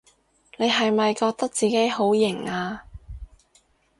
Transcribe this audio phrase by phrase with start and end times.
[0.57, 2.81] 你係咪覺得自己好型吖？